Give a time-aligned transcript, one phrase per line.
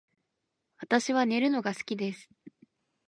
[0.79, 2.27] 私は寝るのが好きです